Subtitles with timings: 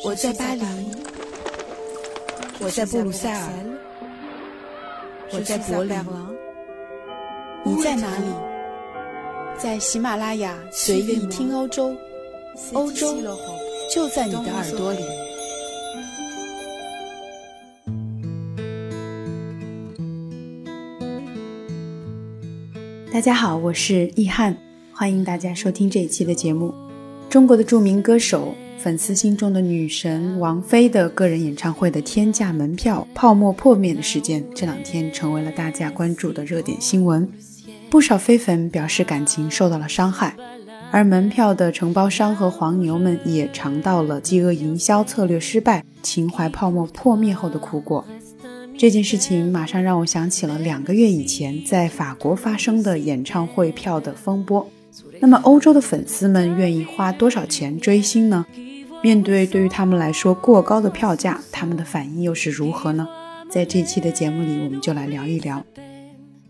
[0.00, 0.64] 我在巴黎，
[2.58, 3.48] 我在布鲁塞尔，
[5.30, 5.96] 我在柏林，
[7.64, 8.24] 你在哪里？
[9.58, 11.94] 在喜马拉雅随意听欧洲，
[12.72, 13.14] 欧洲
[13.94, 15.00] 就在你的耳朵里。
[23.12, 24.56] 大家好，我是易翰，
[24.92, 26.74] 欢迎大家收听这一期的节目。
[27.28, 28.54] 中国的著名歌手。
[28.82, 37.30] 粉丝心中的女神王菲的个人演唱会的天价门票泡沫破灭的事件，这两天成为了大家关注的热点新闻。
[37.88, 40.34] 不少飞粉表示感情受到了伤害，
[40.90, 48.04] 而门票的承包商和黄牛们也尝到了饥饿营销策略失败、情怀泡沫破灭后的苦果。
[48.76, 54.68] 这件事情马上让我想起了两个月以前在法国发生的演唱会票的风波。
[55.20, 58.44] 那么，欧洲的粉丝们愿意花多少钱追星呢？
[59.02, 63.08] 面对对于他们来说过高的票价，他们的反应又是如何呢？
[63.50, 65.64] 在这期的节目里，我们就来聊一聊。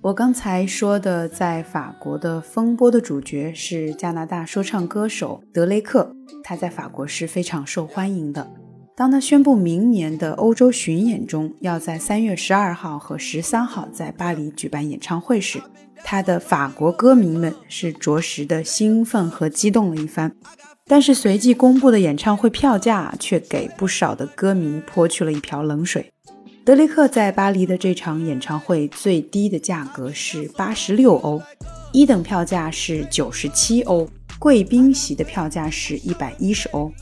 [0.03, 8.51] 我刚才说的在法国的风波的主角是加拿大说唱歌手德雷克，他在法国是非常受欢迎的。
[8.95, 15.59] 当他宣布明年的欧洲巡演中要在三月十二号和十三号在巴黎举办演唱会时，
[16.05, 20.37] 他的法国歌迷们是着实的兴奋和激动了一番。
[20.87, 26.13] 但是随即公布的演唱会票价却给不少的歌迷泼去了一瓢冷水。
[26.65, 31.43] 德雷克在巴黎的这场演唱会最低的价格是八十六欧，
[31.93, 36.93] 一等票价是九十七欧，贵宾席的票价是一百一十欧。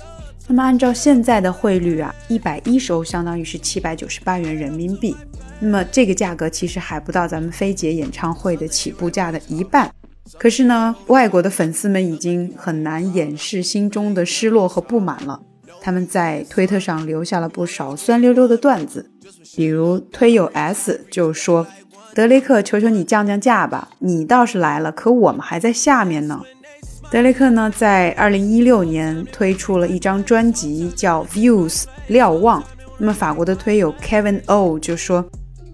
[0.46, 5.14] 那么按照现在的汇率啊，一百一十欧相当于是七百九十八元人民币。
[5.58, 9.92] 那么这个价格其实还不到咱们菲姐演唱会的起步价的一半。
[10.38, 15.40] 可是呢，外国的粉丝们已经很难掩饰心中的失落和不满了。
[15.82, 19.10] 他们在推特上留下了不少酸溜溜的段子，
[19.56, 21.66] 比如推友 S 就说
[22.14, 26.40] ：“德雷克，求求你降降价吧，你倒是来了，可我们还在下面呢。”
[27.10, 32.62] 德雷克呢，在二零一六年推出了一张专辑叫《Views》瞭望。
[32.98, 35.24] 那么法国的推友 Kevin O 就说。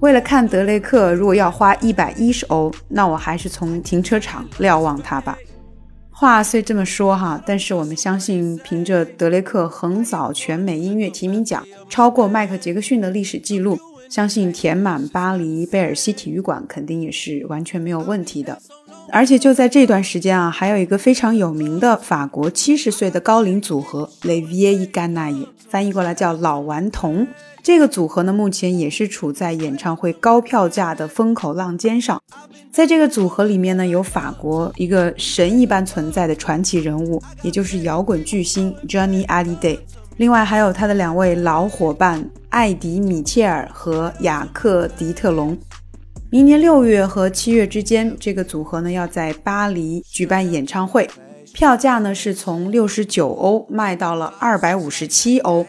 [0.00, 5.38] 为了看德雷克，如果要花一百一十欧，那我还是从停车场瞭望他吧。
[6.10, 13.78] 话虽这么说哈，但是我们相信，凭着德雷克横扫全美音乐提名奖，超过迈克杰克逊的历史记录，
[14.10, 18.58] 相信填满巴黎贝尔西体育馆肯定也是完全没有问题的。
[19.10, 27.26] 而且就在这段时间啊，还有一个非常有名的法国七十岁的高龄组合 Les Vieilles g a n a i 翻译过来叫老顽童。
[27.62, 32.20] 这个组合呢，目前也是处在演唱会高票价的风口浪尖上。
[32.70, 39.78] 在这个组合里面呢，有法国一个神一般存在的传奇人物，也就是摇滚巨星 Johnny Hallyday。
[40.18, 45.56] 另外还有他的两位老伙伴艾迪·米切尔和雅克·迪特龙。
[46.28, 51.08] 明年六月和七月之间，这个组合呢要在巴黎举办演唱会，
[51.54, 55.64] 票价呢是从六十九欧卖到了二百五十七欧。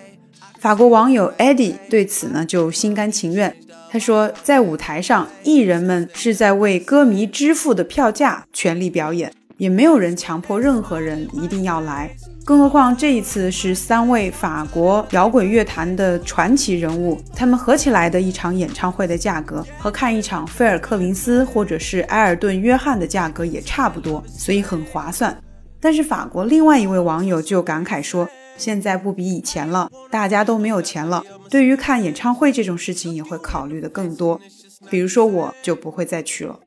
[0.58, 3.56] 法国网友 Eddie 对此呢就心甘情愿。
[3.92, 12.10] 他说，在舞台上，艺人们是在为歌迷支付的票价全力表演，也没有人强迫任何人一定要来。
[12.46, 25.38] 更何况这一次是三位法国摇滚乐坛的传奇人物，他们合起来的一场演唱会的价格，和看一场菲尔克林斯或者是埃尔顿约翰的价格也差不多，所以很划算。
[25.80, 28.28] 但是法国另外一位网友就感慨说。
[28.58, 31.24] 现在不比以前了，大家都没有钱了。
[31.48, 34.42] 对于看演唱会这种事情，也会考虑的更多。
[34.90, 36.60] 比如说，我就不会再去了。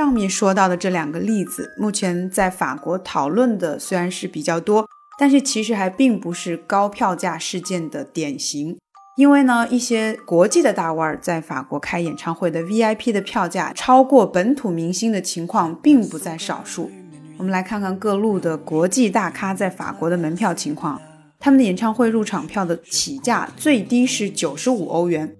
[0.00, 4.88] 上面说到的这两个例子，目前在法国讨论的虽然是比较多，
[5.18, 8.78] 但是其实还并不是高票价事件的典型。
[9.18, 16.90] 因为呢，一些国际的大腕在法国开演唱会的 VIP 的票价超过本土明星的情况，并不在少数。
[17.36, 20.98] 我们来看看各路的国际大咖在法国的门票情况。
[21.38, 25.36] 他们的演唱会入场票的起价最低是九十五欧元。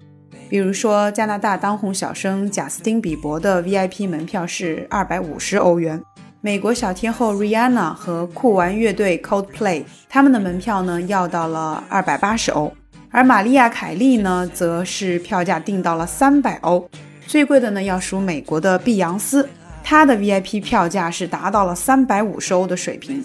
[0.50, 6.02] 比如说，加拿大当红小生贾斯汀·比伯的 VIP 门票是二百五十欧元。
[6.40, 12.72] 美国小天后 Rihanna 和酷玩乐队 Coldplay 他们的门票呢要到了二百八十欧。
[13.12, 16.90] 而玛丽亚·凯莉呢，则是票价定到了三百欧。
[17.28, 19.48] 最贵的呢要数美国的碧昂斯。
[19.84, 23.24] 她的 VIP 票价是达到了三百五十欧的水平。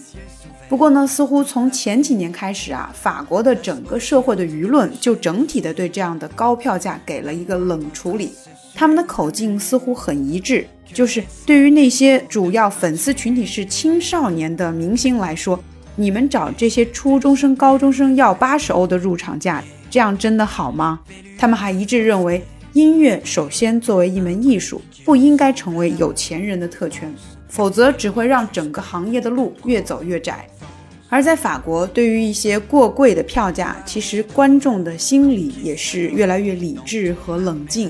[0.67, 8.31] 不过呢，似乎从前几年开始啊，法国的整个社会的舆论就整体的对这样的高票价给了一个冷处理。
[8.73, 15.57] 他们的口径似乎很一致，就是对于那些主要粉丝群体是青少年的明星来说，
[15.95, 20.99] 你们找这些初中生、高中生要八十欧的入场价，这样真的好吗？
[21.37, 27.13] 他们还一致认为，音乐首先作为一门艺术，不应该成为有钱人的特权，
[27.47, 30.45] 否则只会让整个行业的路越走越窄。
[31.15, 37.89] 而在法国，对于一些过贵的票价，其实观众的心理也是越来越理智和冷静。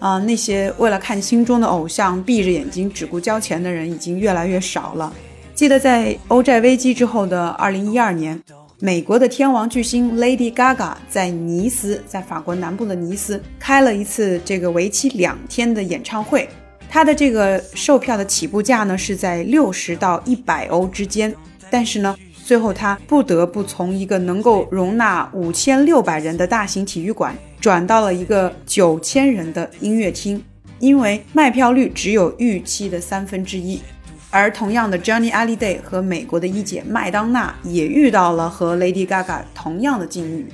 [0.00, 5.12] 啊，那些为了看心中的偶像闭着眼睛只顾交钱的人已经越来越少了。
[5.54, 8.42] 记得在欧债危机之后的2012年，
[8.80, 16.48] 美国的天王巨星 Lady Gaga 在尼斯，在法国南部的尼斯开了一次这个为期两天的演唱会。
[16.90, 21.32] 她的这个售票的起步价呢是在六十到一百欧之间，
[21.70, 22.16] 但是呢。
[22.44, 30.44] 最后，他不得不从一个能够容纳五千六百人的大型体育馆，转到了一个九千人的音乐厅，
[30.78, 33.80] 因为卖票率只有预期的三分之一。
[34.28, 40.46] 而同样的，Johnny Hallyday 和美国的一姐麦当娜也遇到了和 Lady Gaga 同样的境遇。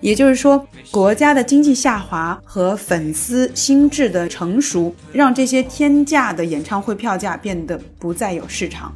[0.00, 8.94] 也就是说，国家的经济下滑和粉丝心智的成熟，让这些天价的演唱会票价变得不再有市场。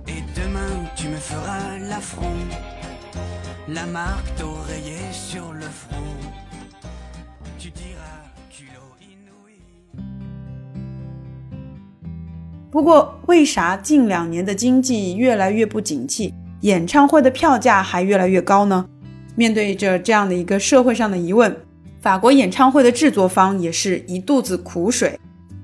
[12.70, 18.86] 不过，为啥近两年的经济越来越不景气，演唱会的票价还越来越高呢？
[19.34, 21.56] 面对着这样的一个社会上的疑问，
[22.02, 25.18] 法国演唱会的制作方也是一肚子苦水。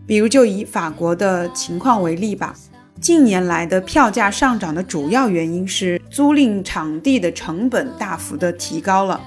[0.06, 2.54] 比如，就以法国的情况为例吧。
[3.00, 9.20] 近年来的票价上涨的主要原因是租赁场地的成本大幅的提高了。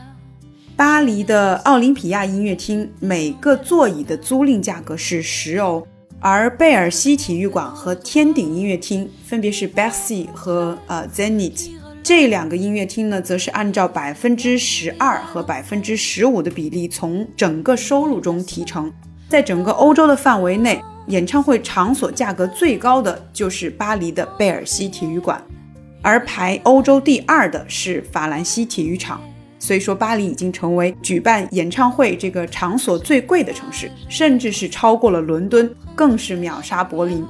[0.77, 5.85] 巴黎的奥林匹亚音乐厅每个座椅的租赁价格是十欧，
[6.19, 11.69] 而贝尔西体育馆和天顶音乐厅分别是 Bercy 和呃 Zenith
[12.03, 18.91] 这两个音乐厅呢，则是按照百分之十二和百分之十五的比例从整个收入中提成，
[19.27, 20.81] 在整个欧洲的范围内。
[21.07, 25.41] 演唱会场所价格最高的就是巴黎的贝尔西体育馆，
[26.01, 29.21] 而排欧洲第二的是法兰西体育场。
[29.57, 37.25] 所以说，巴黎已经成为举办演唱会这个场所最贵的城市，甚至是超过了伦敦，更是秒杀柏林。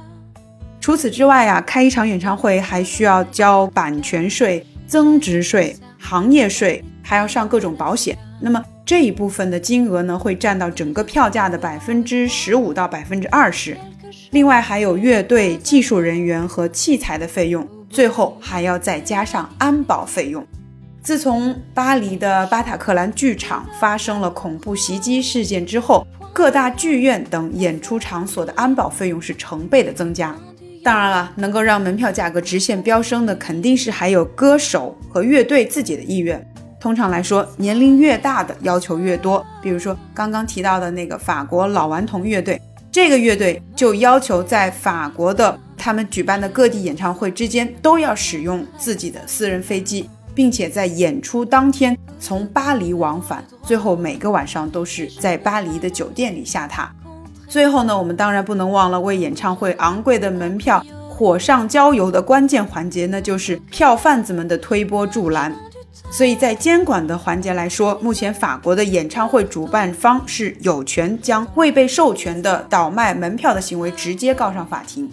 [0.78, 8.16] 除此之外啊，开一场演唱会还需要交版权税、增值税、行业税，还要上各种保险。
[8.38, 13.76] 那么这一部分的金额呢，会占到整个票价的百分之十五到百分之二十。
[14.30, 20.46] 另外还有乐队、技术人员和器材的费用，最后还要再加上安保费用。
[21.02, 30.36] 自从巴黎的巴塔克兰剧场发生了恐怖袭击事件之后，各大剧院等演出场所的安保费用是成倍的增加。
[30.84, 36.40] 当然了，能够让门票价格直线飙升的，肯定是还有歌手和乐队自己的意愿。
[36.78, 39.44] 通常来说，年龄越大的要求越多。
[39.62, 42.60] 比如说刚刚提到的那个法国老顽童乐队，
[42.92, 56.86] 这个乐队就要求在法国的他们举办的各地演唱会之间都要使用自己的私人飞机，并且在演出当天从巴黎往返，最后每个晚上都是在巴黎的酒店里下榻。
[57.48, 65.54] 最后呢，我们当然不能忘了为演唱会昂贵的门票火上浇油的关键环节，那就是票贩子们的推波助澜。
[66.10, 75.10] 所以在监管的环节来说，目前法国的演唱会主办方是有权将未被授权的倒卖门票的行为直接告上法庭。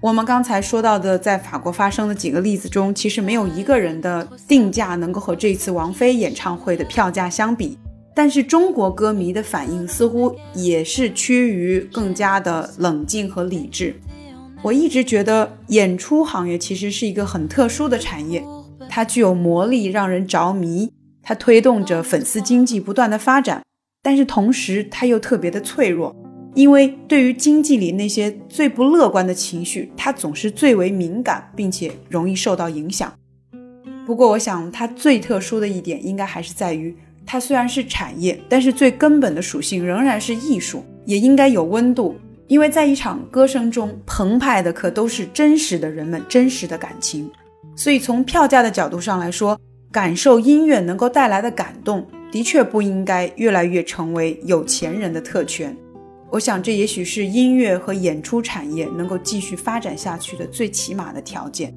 [0.00, 7.76] 我们刚才说到的在法国发生的几个例子中，其实没有一个人的定价能够和这次王菲演唱会的票价相比。
[8.14, 13.94] 但是中国歌迷的反应似乎也是趋于更加的冷静和理智。
[14.62, 18.44] 我一直觉得演出行业其实是一个很特殊的产业。
[18.98, 20.90] 它具有魔力，让人着迷。
[21.22, 23.62] 它推动着粉丝经济不断的发展，
[24.02, 26.12] 但是同时它又特别的脆弱，
[26.56, 33.12] 因为对于经济里那些最不乐观的情绪，它总是最为敏感，并且容易受到影响。
[34.04, 36.92] 不过，我想它最特殊的一点，应该还是在于，
[37.24, 42.16] 它虽然是产业，但是最根本的属性仍然是艺术，也应该有温度。
[42.48, 47.30] 因为在一场歌声中，澎湃的可都是真实的人们真实的感情。
[47.78, 49.56] 所以，从票价的角度上来说，
[49.92, 55.76] 感受音乐能够带来的感动，的确不应该越来越成为有钱人的特权。
[56.28, 61.72] 我想，这也许是音乐和演出产业能够继续发展下去的最起码的条件。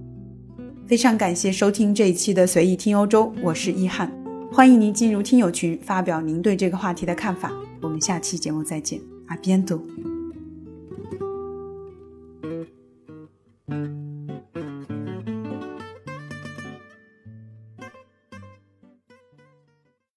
[0.87, 4.11] 非常感谢收听这一期的随意听欧洲，我是一翰，
[4.51, 7.53] 欢迎您进入听友群，发表您对这个话题的看法。
[7.79, 9.79] 我们下期节目再见，阿边度。